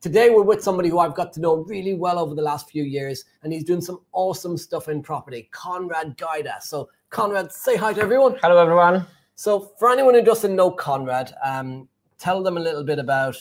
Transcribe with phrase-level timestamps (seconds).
[0.00, 2.84] Today, we're with somebody who I've got to know really well over the last few
[2.84, 6.62] years, and he's doing some awesome stuff in property, Conrad Gaida.
[6.62, 8.36] So, Conrad, say hi to everyone.
[8.40, 9.04] Hello, everyone.
[9.34, 13.36] So, for anyone who doesn't know Conrad, um, tell them a little bit about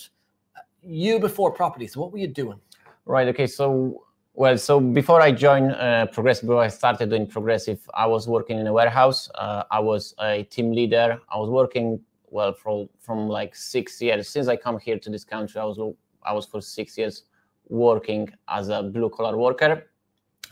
[0.81, 1.85] you before property.
[1.85, 2.59] So, what were you doing?
[3.05, 3.27] Right.
[3.27, 3.45] Okay.
[3.45, 7.87] So, well, so before I joined uh, Progressive, I started doing Progressive.
[7.93, 9.29] I was working in a warehouse.
[9.35, 11.19] Uh, I was a team leader.
[11.31, 15.23] I was working well from from like six years since I come here to this
[15.23, 15.61] country.
[15.61, 15.77] I was
[16.27, 17.23] I was for six years
[17.69, 19.89] working as a blue collar worker,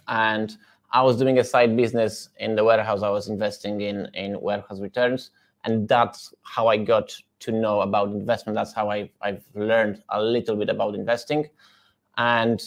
[0.07, 0.55] and
[0.91, 3.04] I was doing a side business in the warehouse.
[3.04, 5.32] I was investing in in warehouse returns,
[5.63, 8.55] and that's how I got to know about investment.
[8.55, 11.49] That's how I I've learned a little bit about investing,
[12.17, 12.62] and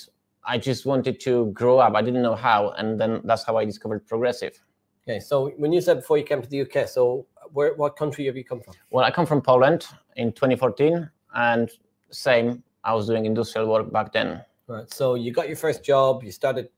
[0.44, 1.94] I just wanted to grow up.
[1.94, 4.58] I didn't know how, and then that's how I discovered progressive.
[5.06, 8.26] Okay, so when you said before you came to the UK, so where what country
[8.26, 8.74] have you come from?
[8.90, 11.70] Well, I come from Poland in 2014, and
[12.10, 14.42] same I was doing industrial work back then.
[14.66, 14.92] Right.
[14.92, 16.24] So you got your first job.
[16.24, 16.70] You started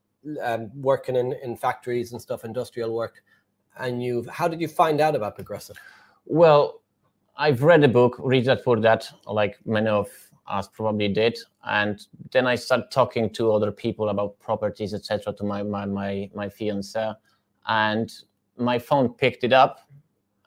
[0.42, 3.22] um, working in, in factories and stuff, industrial work.
[3.78, 5.76] And you, how did you find out about progressive?
[6.26, 6.82] Well,
[7.36, 10.08] I've read a book, Rich Dad Poor Dad, like many of
[10.48, 15.32] us probably did, and then I started talking to other people about properties, etc.
[15.34, 17.12] To my my my my fiance,
[17.66, 18.12] and
[18.58, 19.88] my phone picked it up,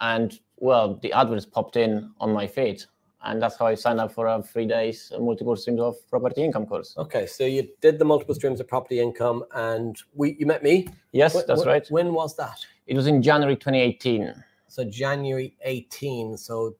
[0.01, 2.83] and well, the adverts popped in on my feed,
[3.23, 6.65] and that's how I signed up for a three days multiple streams of property income
[6.65, 6.95] course.
[6.97, 10.87] Okay, so you did the multiple streams of property income, and we you met me.
[11.11, 11.87] Yes, when, that's right.
[11.89, 12.59] When was that?
[12.87, 14.33] It was in January 2018.
[14.67, 16.37] So January 18.
[16.37, 16.75] So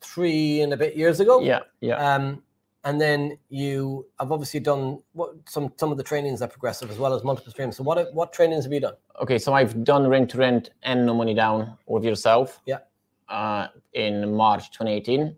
[0.00, 1.40] three and a bit years ago.
[1.40, 1.96] Yeah, yeah.
[1.96, 2.42] Um,
[2.86, 6.98] and then you have obviously done what, some some of the trainings at Progressive as
[6.98, 7.76] well as multiple streams.
[7.76, 8.94] So what what trainings have you done?
[9.22, 12.60] Okay, so I've done rent to rent and no money down with yourself.
[12.66, 12.78] Yeah.
[13.26, 15.34] Uh, in March 2018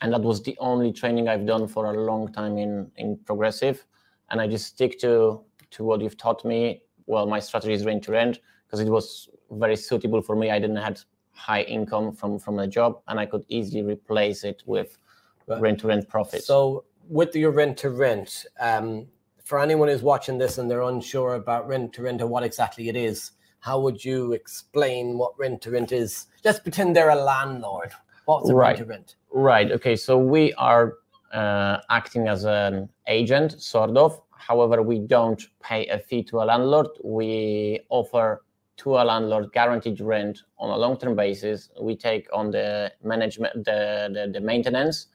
[0.00, 3.84] and that was the only training I've done for a long time in in progressive,
[4.30, 6.82] and I just stick to to what you've taught me.
[7.06, 10.50] Well, my strategy is rent to rent because it was very suitable for me.
[10.50, 14.62] I didn't have high income from from a job, and I could easily replace it
[14.66, 14.98] with
[15.46, 16.42] rent to rent profit.
[16.42, 19.06] So with your rent to rent, um,
[19.44, 22.88] for anyone who's watching this and they're unsure about rent to rent and what exactly
[22.88, 26.26] it is, how would you explain what rent to rent is?
[26.42, 27.92] Just pretend they're a landlord.
[28.26, 28.76] What's a right.
[28.76, 29.16] to rent?
[29.30, 29.70] Right.
[29.72, 29.96] Okay.
[29.96, 30.94] So we are
[31.32, 34.20] uh, acting as an agent, sort of.
[34.30, 36.88] However, we don't pay a fee to a landlord.
[37.02, 38.42] We offer
[38.78, 41.70] to a landlord guaranteed rent on a long-term basis.
[41.80, 45.06] We take on the management, the, the, the maintenance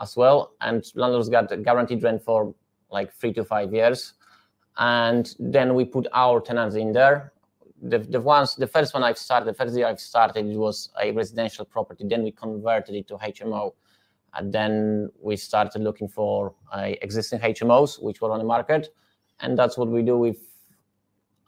[0.00, 2.54] as well, and landlords got guaranteed rent for
[2.90, 4.14] like three to five years.
[4.76, 7.32] And then we put our tenants in there.
[7.82, 10.90] The, the ones, the first one I've started, the first year I've started, it was
[11.02, 12.04] a residential property.
[12.08, 13.72] Then we converted it to HMO
[14.36, 18.88] and then we started looking for uh, existing HMOs which were on the market,
[19.40, 20.18] and that's what we do.
[20.18, 20.38] With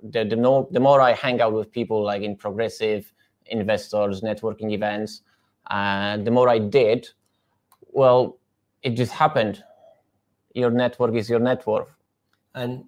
[0.04, 3.12] the, the, more, the more I hang out with people like in progressive
[3.48, 5.22] investors, networking events,
[5.69, 7.10] and uh, the more I did,
[7.81, 8.38] well,
[8.84, 9.63] it just happened.
[10.54, 11.89] Your network is your net worth.
[12.56, 12.86] And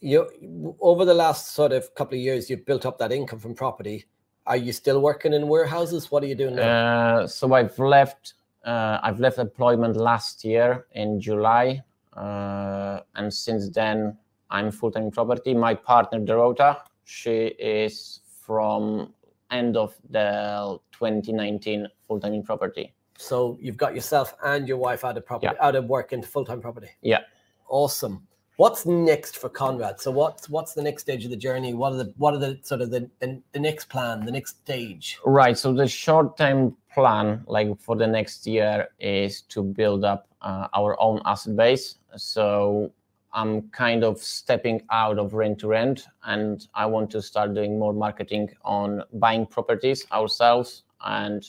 [0.00, 3.54] you over the last sort of couple of years, you've built up that income from
[3.54, 4.04] property.
[4.46, 6.10] Are you still working in warehouses?
[6.10, 6.62] What are you doing now?
[6.62, 8.34] Uh, so I've left.
[8.64, 11.84] Uh, I've left employment last year in July,
[12.16, 14.16] and since then
[14.50, 15.54] I'm full time in property.
[15.54, 19.12] My partner Dorota, she is from
[19.50, 22.92] end of the 2019 full time in property.
[23.18, 25.66] So you've got yourself and your wife out of property, Yeah.
[25.66, 26.90] out of work into full time property.
[27.02, 27.20] Yeah.
[27.68, 28.26] Awesome.
[28.56, 30.00] What's next for Conrad?
[30.00, 31.74] So what's what's the next stage of the journey?
[31.74, 34.58] What are the what are the sort of the the, the next plan, the next
[34.64, 35.18] stage?
[35.26, 35.58] Right.
[35.58, 40.98] So the short-term plan, like for the next year, is to build up uh, our
[41.00, 41.96] own asset base.
[42.16, 42.92] So
[43.32, 47.78] I'm kind of stepping out of rent to rent, and I want to start doing
[47.78, 50.84] more marketing on buying properties ourselves.
[51.04, 51.44] And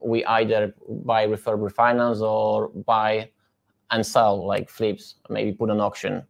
[0.00, 3.30] we either buy refurb refinance or buy
[3.90, 6.22] and sell like flips, maybe put on auction.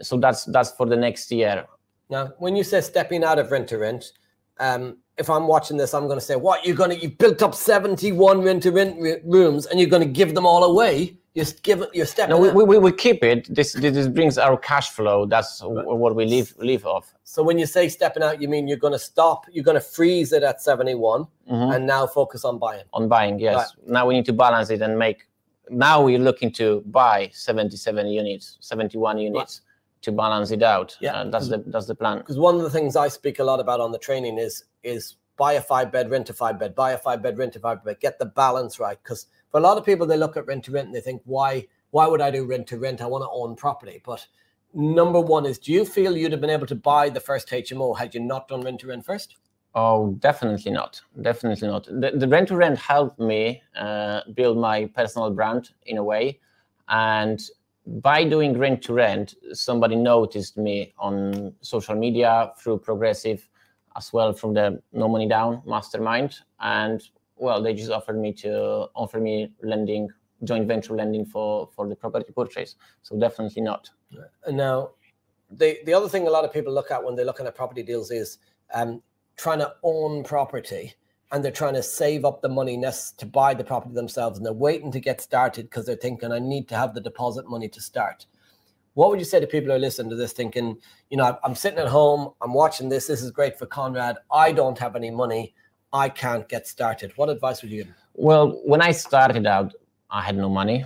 [0.00, 1.66] So that's that's for the next year.
[2.10, 4.12] Now, when you say stepping out of rent to rent,
[4.58, 6.96] um, if I'm watching this, I'm going to say, "What you're going to?
[6.96, 10.64] You built up 71 rent to rent rooms, and you're going to give them all
[10.64, 11.18] away?
[11.34, 11.90] You're give it.
[11.92, 12.30] You're stepping.
[12.30, 12.54] No, we, out.
[12.54, 13.52] we, we we keep it.
[13.52, 15.26] This this brings our cash flow.
[15.26, 17.12] That's w- what we live live off.
[17.24, 19.46] so when you say stepping out, you mean you're going to stop?
[19.50, 21.74] You're going to freeze it at 71, Mhm.
[21.74, 22.84] and now focus on buying.
[22.92, 23.40] on buying.
[23.40, 23.72] Yes.
[23.86, 25.26] Now we need to balance it and make.
[25.70, 29.62] Now we're looking to buy 77 units, 71 units
[30.02, 30.96] to balance it out.
[31.00, 31.14] Yeah.
[31.14, 32.18] Uh, that's the that's the plan.
[32.18, 35.16] because one of the things I speak a lot about on the training is is
[35.36, 37.84] buy a five bed, rent a five bed, buy a five bed, rent a five
[37.84, 38.98] bed, get the balance right.
[39.02, 41.22] Because for a lot of people, they look at rent to rent and they think,
[41.24, 43.00] why why would I do rent to rent?
[43.00, 44.02] I want to own property.
[44.04, 44.26] But
[44.74, 47.96] number one is, do you feel you'd have been able to buy the first HMO
[47.96, 49.36] had you not done rent to rent first?
[49.76, 51.00] Oh, definitely not.
[51.22, 51.84] Definitely not.
[51.84, 56.40] The, the rent to rent helped me uh, build my personal brand in a way.
[56.88, 57.40] And
[57.86, 63.48] by doing rent to rent, somebody noticed me on social media through Progressive,
[63.96, 66.36] as well from the No Money Down mastermind.
[66.60, 67.02] And
[67.36, 70.08] well, they just offered me to offer me lending,
[70.44, 72.76] joint venture lending for for the property purchase.
[73.02, 73.90] So definitely not.
[74.44, 74.90] And now,
[75.50, 77.82] the the other thing a lot of people look at when they're looking at property
[77.82, 78.38] deals is
[78.72, 79.02] um,
[79.36, 80.94] trying to own property,
[81.32, 82.80] and they're trying to save up the money
[83.18, 86.38] to buy the property themselves, and they're waiting to get started because they're thinking, I
[86.38, 88.26] need to have the deposit money to start.
[88.94, 90.78] What would you say to people who are listening to this, thinking,
[91.10, 94.52] you know, I'm sitting at home, I'm watching this, this is great for Conrad, I
[94.52, 95.54] don't have any money,
[95.92, 97.12] I can't get started.
[97.16, 97.94] What advice would you give?
[98.14, 99.74] Well, when I started out,
[100.10, 100.84] I had no money.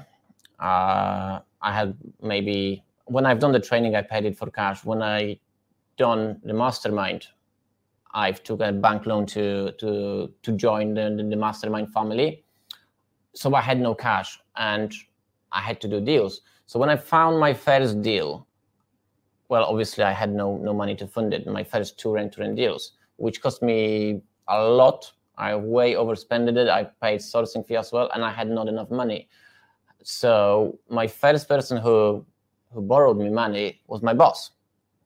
[0.59, 4.85] Uh, I had maybe when I've done the training, I paid it for cash.
[4.85, 5.39] When I
[5.97, 7.27] done the mastermind,
[8.15, 12.45] I've took a bank loan to to to join the, the mastermind family.
[13.35, 14.93] So I had no cash and
[15.53, 16.41] I had to do deals.
[16.69, 18.47] So when I found my first deal,
[19.49, 21.47] well, obviously I had no no money to fund it.
[21.47, 25.11] My first two rent to rent deals, which cost me a lot.
[25.39, 26.69] I way overspended it.
[26.69, 29.31] I paid sourcing fee as well, and I had not enough money.
[30.03, 32.27] So my first person who
[32.71, 34.51] who borrowed me money was my boss,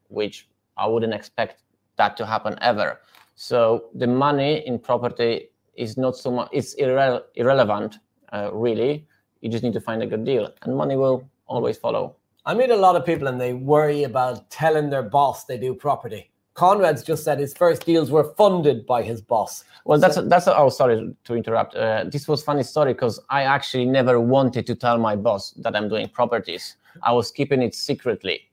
[0.09, 1.63] which I wouldn't expect
[1.95, 2.99] that to happen ever.
[3.37, 6.49] So the money in property is not so much.
[6.51, 7.99] It's irre- irrelevant,
[8.33, 9.07] uh, really.
[9.43, 12.17] You just need to find a good deal, and money will always follow.
[12.45, 15.75] I meet a lot of people and they worry about telling their boss they do
[15.75, 16.33] property.
[16.55, 19.65] Conrad's just said his first deals were funded by his boss.
[19.85, 20.49] Well, that's a, that's.
[20.49, 21.75] oh, sorry to interrupt.
[21.75, 25.75] Uh, this was funny story because I actually never wanted to tell my boss that
[25.75, 26.77] I'm doing properties.
[27.03, 28.51] I was keeping it secretly,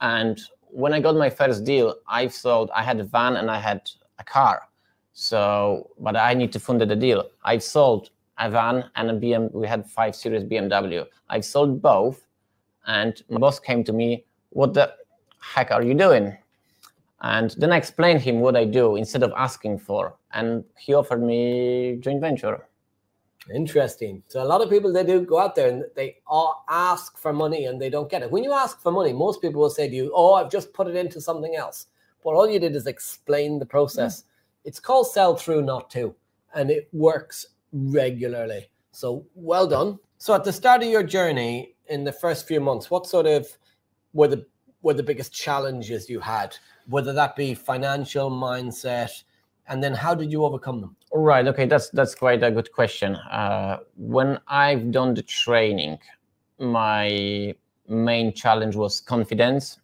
[0.00, 0.40] and
[0.74, 2.70] when I got my first deal, I sold.
[2.74, 4.68] I had a van and I had a car.
[5.12, 7.30] So, but I need to fund the deal.
[7.44, 9.52] I've sold a van and a BM.
[9.52, 11.06] We had five series BMW.
[11.28, 12.26] I've sold both,
[12.86, 14.24] and my boss came to me.
[14.50, 14.94] What the
[15.40, 16.36] heck are you doing?
[17.20, 21.22] And then I explained him what I do instead of asking for, and he offered
[21.22, 22.66] me joint venture.
[23.52, 24.22] Interesting.
[24.28, 27.32] So a lot of people they do go out there and they all ask for
[27.32, 28.30] money and they don't get it.
[28.30, 30.88] When you ask for money, most people will say to you, "Oh, I've just put
[30.88, 31.88] it into something else."
[32.22, 34.22] But all you did is explain the process.
[34.22, 34.24] Mm.
[34.64, 36.14] It's called sell through, not to,
[36.54, 38.70] and it works regularly.
[38.92, 39.98] So well done.
[40.18, 43.46] So at the start of your journey, in the first few months, what sort of
[44.14, 44.46] were the
[44.82, 46.56] were the biggest challenges you had?
[46.86, 49.22] Whether that be financial mindset,
[49.68, 50.96] and then how did you overcome them?
[51.12, 51.46] Right.
[51.46, 51.66] Okay.
[51.66, 53.16] That's that's quite a good question.
[53.16, 55.98] Uh, when I've done the training,
[56.58, 57.54] my
[57.88, 59.78] main challenge was confidence,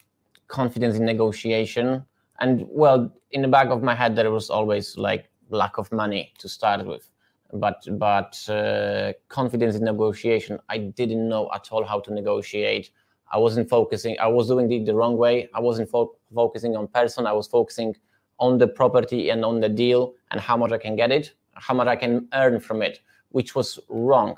[0.49, 2.05] confidence in negotiation,
[2.39, 6.33] and well, in the back of my head, there was always like lack of money
[6.39, 7.10] to start with,
[7.55, 10.59] but but uh, confidence in negotiation.
[10.69, 12.91] I didn't know at all how to negotiate.
[13.33, 14.17] I wasn't focusing.
[14.19, 15.49] I was doing it the wrong way.
[15.55, 17.27] I wasn't fo- focusing on person.
[17.27, 17.97] I was focusing
[18.39, 21.75] on the property and on the deal and how much I can get it, how
[21.75, 24.37] much I can earn from it, which was wrong.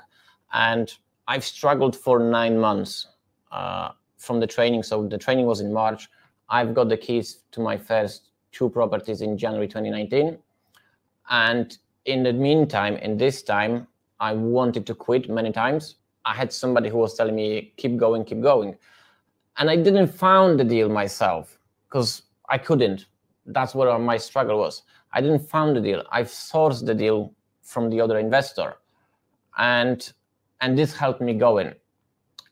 [0.53, 0.93] And
[1.27, 3.07] I've struggled for nine months
[3.51, 4.83] uh, from the training.
[4.83, 6.09] So the training was in March.
[6.49, 10.37] I've got the keys to my first two properties in January 2019.
[11.29, 13.87] And in the meantime, in this time,
[14.19, 15.95] I wanted to quit many times
[16.25, 18.77] I had somebody who was telling me, keep going, keep going.
[19.57, 23.07] And I didn't found the deal myself because I couldn't.
[23.45, 24.83] That's where my struggle was.
[25.11, 26.03] I didn't found the deal.
[26.11, 28.75] I sourced the deal from the other investor.
[29.57, 30.11] And
[30.61, 31.73] and this helped me going.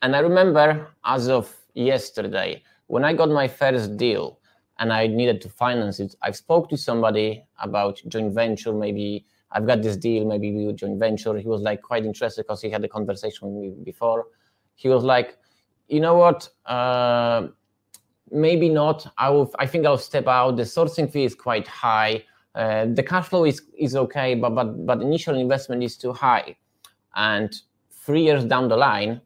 [0.01, 4.39] And I remember as of yesterday, when I got my first deal
[4.79, 9.67] and I needed to finance it, I spoke to somebody about joint venture, maybe I've
[9.67, 11.37] got this deal, maybe we would joint venture.
[11.37, 14.27] He was like quite interested because he had a conversation with me before.
[14.75, 15.37] He was like,
[15.87, 16.47] you know what?
[16.65, 17.47] Uh,
[18.31, 19.05] maybe not.
[19.17, 19.53] I will.
[19.59, 20.55] I think I'll step out.
[20.55, 22.23] The sourcing fee is quite high.
[22.55, 26.55] Uh, the cash flow is is okay, but but but initial investment is too high.
[27.15, 27.53] And
[27.91, 29.21] three years down the line,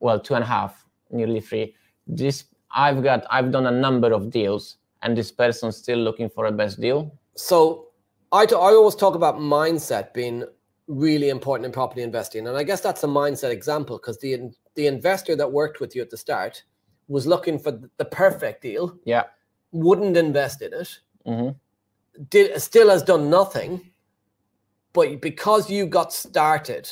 [0.00, 1.74] well, two and a half, nearly three.
[2.06, 3.24] This I've got.
[3.30, 7.16] I've done a number of deals, and this person's still looking for a best deal.
[7.36, 7.91] So
[8.32, 10.44] I, t- I always talk about mindset being
[10.88, 12.48] really important in property investing.
[12.48, 16.02] And I guess that's a mindset example because the, the investor that worked with you
[16.02, 16.62] at the start
[17.08, 18.98] was looking for the perfect deal.
[19.04, 19.24] Yeah.
[19.72, 20.98] Wouldn't invest in it.
[21.26, 22.24] Mm-hmm.
[22.30, 23.80] Did, still has done nothing.
[24.92, 26.90] But because you got started,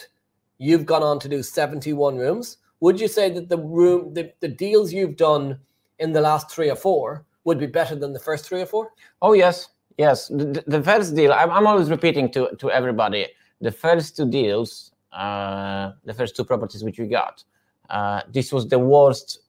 [0.59, 2.59] you've gone on to do 71 rooms.
[2.81, 5.59] Would you say that the room, the, the deals you've done
[5.99, 8.93] in the last three or four would be better than the first three or four?
[9.21, 9.69] Oh, yes.
[9.99, 13.27] Yes, the, the first deal, I'm, I'm always repeating to, to everybody,
[13.61, 17.45] the first two deals, uh, the first two properties which we got,
[17.91, 19.41] uh, this was the worst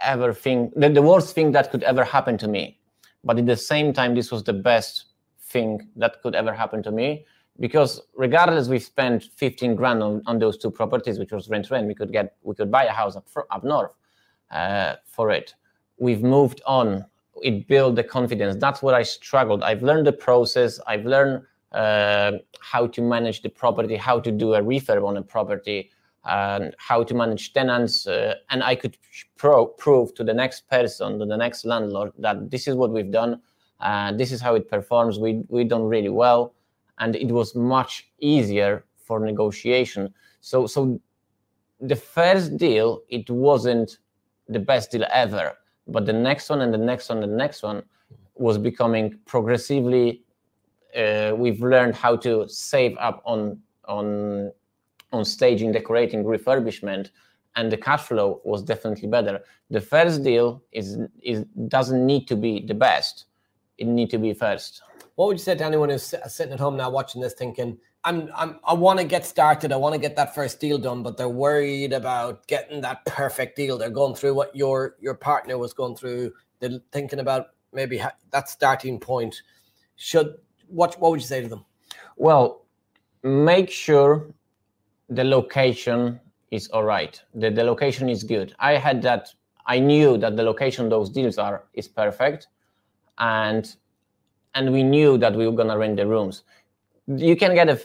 [0.00, 2.78] ever thing, the, the worst thing that could ever happen to me.
[3.24, 5.06] But at the same time, this was the best
[5.52, 7.26] thing that could ever happen to me
[7.60, 11.86] because regardless we spent 15 grand on, on those two properties which was rent rent
[11.86, 13.92] we could get we could buy a house up, up north
[14.50, 15.54] uh, for it
[15.98, 17.04] we've moved on
[17.42, 18.56] it built the confidence.
[18.60, 19.62] That's what I struggled.
[19.62, 20.78] I've learned the process.
[20.86, 25.22] I've learned uh, how to manage the property, how to do a refurb on a
[25.22, 25.90] property,
[26.24, 28.06] and how to manage tenants.
[28.06, 28.96] Uh, and I could
[29.36, 33.10] pro- prove to the next person, to the next landlord, that this is what we've
[33.10, 33.40] done.
[33.80, 35.18] Uh, this is how it performs.
[35.18, 36.54] We we done really well,
[36.98, 40.14] and it was much easier for negotiation.
[40.40, 41.00] So so
[41.80, 43.98] the first deal, it wasn't
[44.48, 45.56] the best deal ever
[45.92, 47.82] but the next one and the next one and the next one
[48.34, 50.22] was becoming progressively
[50.96, 54.52] uh, we've learned how to save up on on
[55.12, 57.10] on staging decorating refurbishment
[57.56, 59.40] and the cash flow was definitely better.
[59.70, 63.26] The first deal is is doesn't need to be the best.
[63.78, 64.82] It need to be first.
[65.14, 68.30] What would you say to anyone who's sitting at home now watching this thinking I'm,
[68.34, 69.70] I'm I want to get started.
[69.72, 73.56] I want to get that first deal done, but they're worried about getting that perfect
[73.56, 73.78] deal.
[73.78, 76.32] They're going through what your your partner was going through.
[76.58, 79.42] They're thinking about maybe ha- that starting point.
[79.96, 80.34] Should
[80.66, 81.64] what what would you say to them?
[82.16, 82.66] Well,
[83.22, 84.26] make sure
[85.08, 86.18] the location
[86.50, 87.20] is all right.
[87.34, 88.54] The the location is good.
[88.58, 89.32] I had that.
[89.66, 92.48] I knew that the location those deals are is perfect,
[93.18, 93.76] and
[94.54, 96.42] and we knew that we were gonna rent the rooms
[97.06, 97.76] you can get a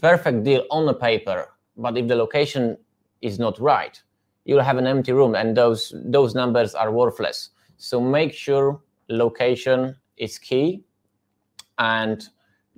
[0.00, 2.76] perfect deal on the paper, but if the location
[3.22, 4.00] is not right,
[4.44, 7.50] you'll have an empty room, and those those numbers are worthless.
[7.76, 10.84] So make sure location is key,
[11.78, 12.28] and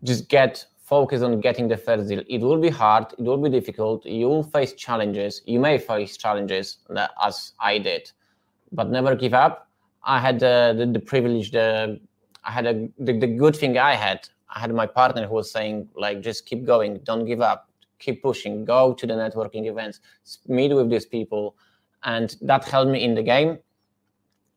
[0.05, 2.23] just get focused on getting the first deal.
[2.29, 3.07] It will be hard.
[3.19, 4.05] It will be difficult.
[4.05, 5.43] You will face challenges.
[5.47, 6.79] You may face challenges
[7.25, 8.11] as I did,
[8.73, 9.69] but never give up.
[10.05, 12.01] I had the, the, the privilege, the
[12.45, 15.51] I had a the, the good thing I had I had my partner who was
[15.51, 20.01] saying like, just keep going, don't give up, keep pushing, go to the networking events,
[20.47, 21.57] meet with these people,
[22.05, 23.59] and that helped me in the game.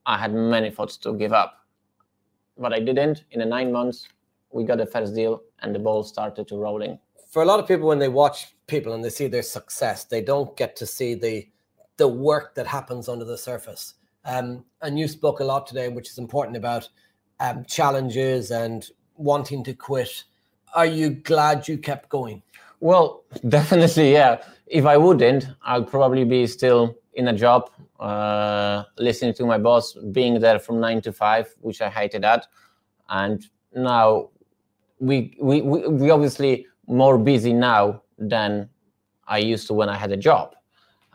[0.06, 1.60] I had many thoughts to give up,
[2.58, 3.24] but I didn't.
[3.32, 4.08] In the nine months,
[4.52, 7.00] we got the first deal, and the ball started to rolling.
[7.30, 10.22] For a lot of people, when they watch people and they see their success, they
[10.22, 11.48] don't get to see the
[11.98, 13.94] the work that happens under the surface.
[14.26, 16.90] Um, and you spoke a lot today, which is important about
[17.40, 18.86] um, challenges and
[19.18, 20.24] wanting to quit.
[20.76, 22.42] Are you glad you kept going?
[22.80, 24.44] Well, definitely, yeah.
[24.68, 27.70] If I wouldn't, I'd probably be still in a job,
[28.00, 32.48] uh, listening to my boss, being there from nine to five, which I hated that.
[33.10, 34.30] And now
[35.00, 38.70] we we we, we obviously more busy now than
[39.28, 40.56] I used to when I had a job.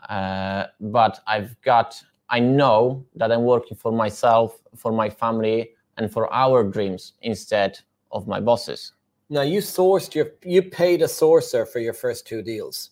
[0.09, 6.11] Uh, but I've got I know that I'm working for myself, for my family, and
[6.11, 7.79] for our dreams instead
[8.11, 8.93] of my bosses.
[9.29, 12.91] Now you sourced your you paid a sourcer for your first two deals.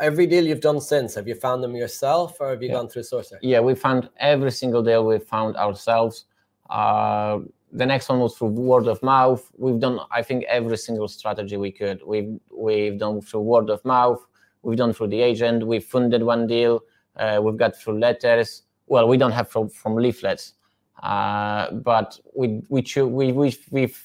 [0.00, 2.74] Every deal you've done since, have you found them yourself or have you Yeah.
[2.76, 3.38] gone through sourcer?
[3.42, 6.26] Yeah, we found every single deal we found ourselves.
[6.70, 7.40] Uh,
[7.72, 9.42] the next one was through word of mouth.
[9.56, 12.00] We've done, I think, every single strategy we could.
[12.06, 14.24] We've we've done through word of mouth.
[14.62, 15.66] We've done through the agent.
[15.66, 16.80] We've funded one deal.
[17.16, 18.62] Uh, we've got through letters.
[18.86, 20.54] Well, we don't have from from leaflets,
[21.02, 23.96] uh, but we we cho- we we we've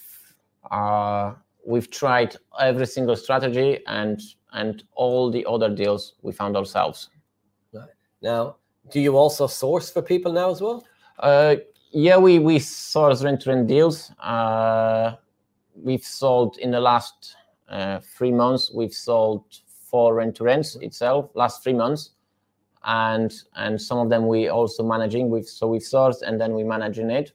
[0.72, 1.34] uh,
[1.66, 4.22] we've tried every single strategy and
[4.54, 7.10] and all the other deals we found ourselves.
[7.74, 7.90] Right.
[8.22, 8.58] Now,
[8.92, 10.86] do you also source for people now as well?
[11.20, 11.56] Uh,
[11.92, 14.12] yeah, we we source rent to rent deals.
[14.20, 15.16] Uh,
[15.76, 17.36] we've sold in the last
[17.70, 18.72] uh, three months.
[18.74, 19.46] We've sold
[19.90, 22.12] four rent to rents itself last three months,
[22.84, 25.30] and and some of them we also managing.
[25.30, 27.34] We've so we've sourced and then we managing it.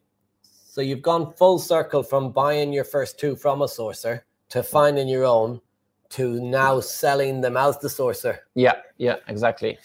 [0.78, 4.20] So you've gone full circle from buying your first two from a sourcer
[4.50, 5.60] to finding your own
[6.10, 8.38] to now selling them as the sourcer.
[8.54, 9.76] Yeah, yeah, exactly.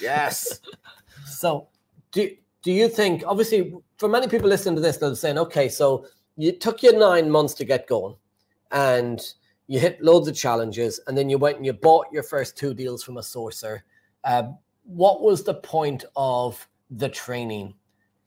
[0.00, 0.58] Yes.
[1.24, 1.68] so
[2.10, 2.28] do
[2.62, 6.04] do you think obviously for many people listening to this, they're saying, okay, so
[6.36, 8.16] you took you nine months to get going
[8.72, 9.20] and
[9.68, 12.74] you hit loads of challenges and then you went and you bought your first two
[12.74, 13.82] deals from a sourcer.
[14.24, 17.74] Um, what was the point of the training?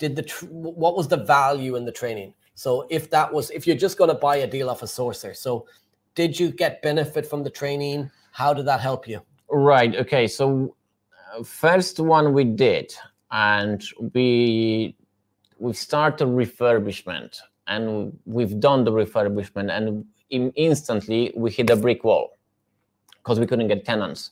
[0.03, 2.33] Did the what was the value in the training?
[2.55, 5.33] So if that was if you're just going to buy a deal off a sourcer,
[5.33, 5.65] so
[6.13, 8.12] did you get benefit from the training?
[8.33, 9.22] How did that help you?
[9.50, 9.95] Right.
[9.95, 10.27] Okay.
[10.27, 10.75] So
[11.33, 12.93] uh, first one we did,
[13.31, 13.81] and
[14.13, 14.98] we
[15.57, 22.03] we started refurbishment, and we've done the refurbishment, and in, instantly we hit a brick
[22.03, 22.38] wall
[23.19, 24.31] because we couldn't get tenants,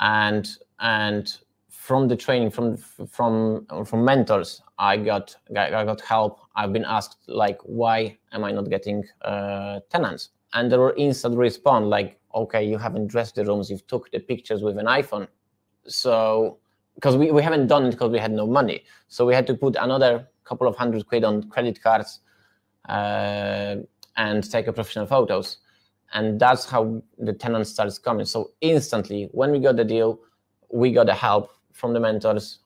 [0.00, 1.38] and and
[1.80, 6.40] from the training from from from mentors, I got I got help.
[6.54, 10.28] I've been asked like, why am I not getting uh, tenants?
[10.52, 14.20] And there were instant response like, okay, you haven't dressed the rooms, you've took the
[14.20, 15.26] pictures with an iPhone.
[15.86, 16.58] So
[16.96, 18.84] because we, we haven't done it because we had no money.
[19.08, 22.20] So we had to put another couple of hundred quid on credit cards
[22.90, 23.76] uh,
[24.18, 25.56] and take a professional photos.
[26.12, 28.26] And that's how the tenant starts coming.
[28.26, 30.20] So instantly, when we got the deal,
[30.70, 32.60] we got the help from the mentors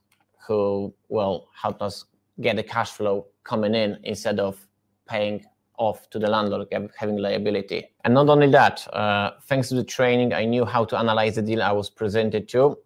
[0.46, 2.04] who will help us
[2.40, 4.66] get the cash flow coming in instead of
[5.06, 5.44] paying
[5.76, 7.84] off to the landlord having liability.
[8.04, 11.42] And not only that, uh, thanks to the training, I knew how to analyze the
[11.42, 12.78] deal I was presented to.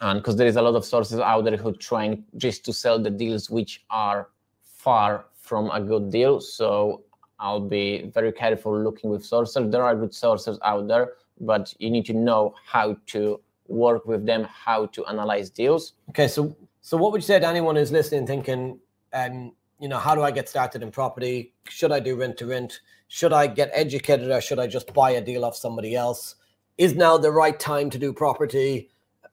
[0.00, 2.98] And because there is a lot of sources out there who trying just to sell
[2.98, 4.28] the deals which are
[4.62, 6.40] far from a good deal.
[6.40, 7.02] So
[7.38, 9.70] I'll be very careful looking with sources.
[9.70, 14.26] There are good sources out there, but you need to know how to work with
[14.26, 15.94] them, how to analyze deals.
[16.10, 18.78] Okay, so so what would you say to anyone who's listening, thinking,
[19.12, 21.54] um, you know, how do I get started in property?
[21.68, 22.80] Should I do rent to rent?
[23.08, 26.36] Should I get educated, or should I just buy a deal off somebody else?
[26.78, 28.90] Is now the right time to do property?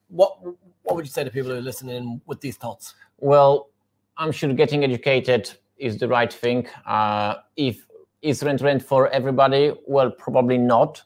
[0.07, 0.37] What
[0.83, 2.95] what would you say to people who are listening with these thoughts?
[3.17, 3.69] Well,
[4.17, 6.67] I'm sure getting educated is the right thing.
[6.85, 7.85] Uh, if
[8.21, 9.73] is rent rent for everybody?
[9.87, 11.01] Well, probably not.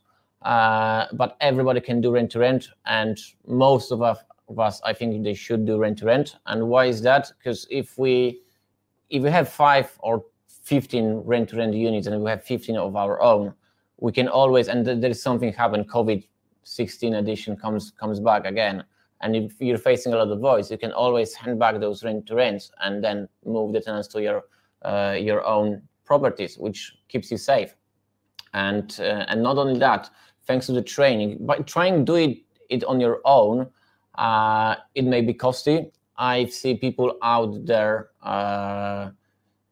[0.46, 4.94] Uh, but everybody can do rent to rent, and most of us, of us, I
[4.94, 6.38] think they should do rent to rent.
[6.46, 7.32] And why is that?
[7.38, 8.42] Because if we
[9.10, 12.96] if we have five or fifteen rent to rent units, and we have fifteen of
[12.96, 13.54] our own,
[13.98, 14.68] we can always.
[14.68, 15.90] And th- there is something happened.
[15.90, 16.24] COVID
[16.66, 18.84] 16 edition comes comes back again.
[19.22, 22.28] And if you're facing a lot of voids, you can always hand back those rent
[22.28, 24.44] to rents and then move the tenants to your
[24.84, 27.76] uh, your own properties, which keeps you safe.
[28.54, 30.10] And uh, and not only that,
[30.46, 32.38] thanks to the training, by trying to do it,
[32.70, 33.68] it on your own,
[34.16, 35.92] uh, it may be costly.
[36.18, 39.10] I see people out there uh,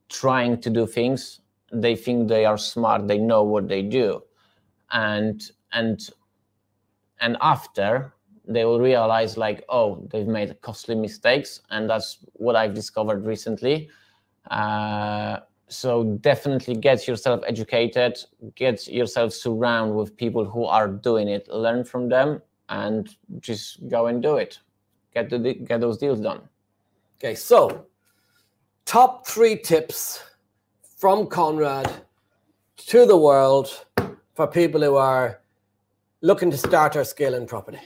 [0.09, 1.41] trying to do things.
[1.71, 3.07] They think they are smart.
[3.07, 4.21] They know what they do,
[4.91, 5.99] and and
[7.21, 8.13] and after
[8.45, 13.89] they will realize like oh they've made costly mistakes and that's what i've discovered recently
[14.51, 15.32] uh,
[15.73, 18.17] so definitely get yourself educated
[18.55, 21.47] get yourself surround with people who are doing it.
[21.47, 24.59] Learn from them and just go and do it.
[25.13, 26.41] Get the get those deals done.
[27.17, 27.85] Okay, so
[28.85, 30.23] top three tips
[30.97, 31.91] from Conrad
[32.77, 33.85] to the world
[34.33, 35.41] for people who are
[36.21, 37.79] looking to start or scale in property.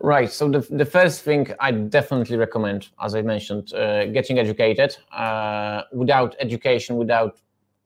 [0.00, 0.30] Right.
[0.30, 4.96] So the, the first thing I definitely recommend, as I mentioned, uh, getting educated.
[5.12, 7.40] Uh, without education, without,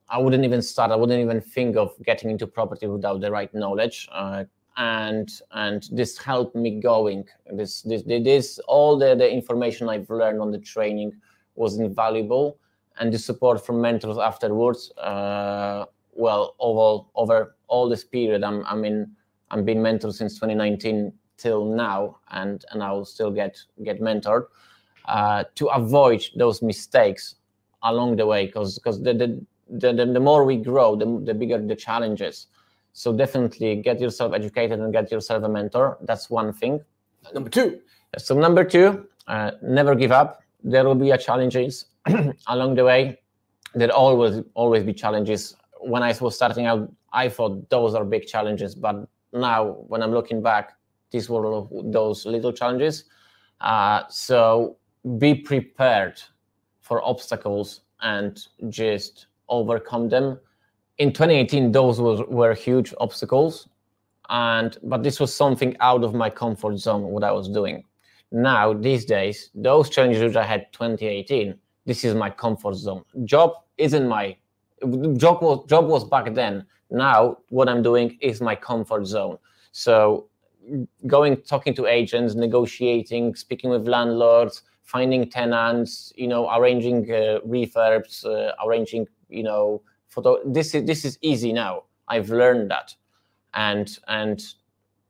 [0.09, 0.91] I wouldn't even start.
[0.91, 4.07] I wouldn't even think of getting into property without the right knowledge.
[4.11, 4.43] Uh,
[4.77, 7.25] and and this helped me going.
[7.51, 11.13] This this this all the, the information I've learned on the training
[11.55, 12.57] was invaluable,
[12.99, 14.91] and the support from mentors afterwards.
[14.97, 19.11] Uh, well, over over all this period, I'm I'm in
[19.51, 24.45] I'm being mentored since 2019 till now, and and I will still get get mentored
[25.05, 27.35] uh, to avoid those mistakes
[27.83, 31.33] along the way, because because the, the the, the, the more we grow, the, the
[31.33, 32.47] bigger the challenges.
[32.93, 35.97] So definitely get yourself educated and get yourself a mentor.
[36.01, 36.81] That's one thing.
[37.33, 37.79] Number two.
[38.17, 40.43] So number two, uh, never give up.
[40.63, 41.85] There will be a challenges
[42.47, 43.19] along the way.
[43.73, 45.55] There always always be challenges.
[45.79, 50.11] When I was starting out, I thought those are big challenges, but now when I'm
[50.11, 50.73] looking back,
[51.13, 53.05] these were those little challenges.
[53.61, 54.75] Uh, so
[55.17, 56.21] be prepared
[56.81, 60.37] for obstacles and just overcome them.
[60.97, 63.69] In 2018, those were huge obstacles,
[64.29, 67.03] and but this was something out of my comfort zone.
[67.03, 67.83] What I was doing
[68.33, 73.03] now these days, those challenges which I had 2018, this is my comfort zone.
[73.23, 74.35] Job isn't my
[75.15, 76.65] job was job was back then.
[76.89, 79.37] Now what I'm doing is my comfort zone.
[79.71, 80.27] So
[81.07, 88.25] going talking to agents, negotiating, speaking with landlords, finding tenants, you know, arranging uh, refurbs,
[88.25, 91.83] uh, arranging you know photo this is this is easy now.
[92.07, 92.95] I've learned that.
[93.53, 94.43] And and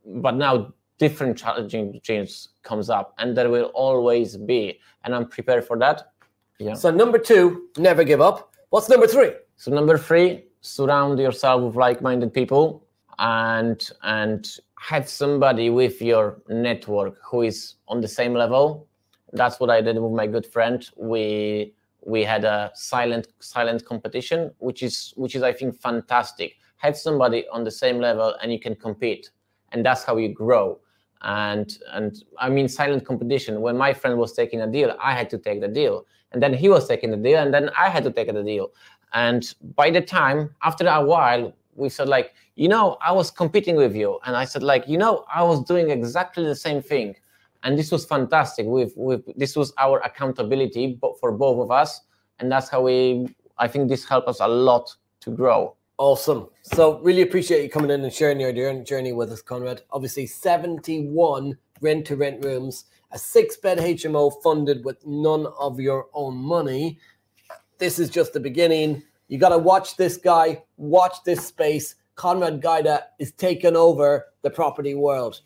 [0.06, 5.66] but now different challenging changes comes up and there will always be and i'm prepared
[5.66, 6.12] for that.
[6.60, 6.76] Yeah.
[6.76, 8.54] So number two never give up.
[8.70, 9.32] What's number three?
[9.58, 12.88] So number three surround yourself with like-minded people
[13.20, 18.86] and and have somebody with your network who is on the same level.
[19.32, 20.86] That's what i did with my good friend.
[20.98, 21.74] We
[22.06, 26.58] we had a silent silent competition which is which is i think fantastic.
[26.78, 29.32] Have somebody on the same level and you can compete.
[29.72, 30.80] And that's how you grow.
[31.22, 33.62] And and i mean silent competition.
[33.62, 36.06] When my friend was taking a deal i had to take the deal.
[36.34, 38.68] And then he was taking the deal and then i had to take the deal.
[39.14, 39.42] And
[39.76, 43.96] by the time after a while we said like you know i was competing with
[43.96, 44.20] you.
[44.26, 47.16] And i said like you know i was doing exactly the same thing.
[47.66, 48.66] And this was fantastic.
[48.66, 52.02] With with this was our accountability for both of us.
[52.40, 55.76] And that's how we i think this helped us a lot to grow.
[55.98, 56.50] Awesome.
[56.64, 58.52] So really appreciate you coming in and sharing your
[58.84, 59.84] journey with us conrad.
[59.92, 66.08] Obviously 71 rent to rent rooms a six bed hmo funded with none of your
[66.14, 66.98] own money.
[67.78, 72.62] This is just the beginning you got to watch this guy watch this space conrad
[72.62, 75.42] gaida is taking over the property world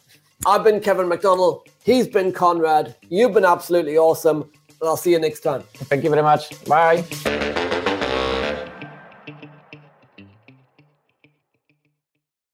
[0.46, 1.66] I've been Kevin McDonnell.
[1.84, 2.96] He's been Conrad.
[3.10, 4.44] You've been absolutely awesome.
[4.80, 5.64] And I'll see you next time.
[5.74, 6.64] Thank you very much.
[6.66, 7.64] Bye.